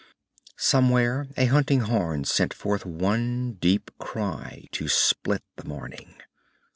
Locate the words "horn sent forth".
1.81-2.87